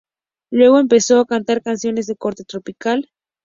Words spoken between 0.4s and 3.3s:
Luego empezó a cantar canciones de corte tropical.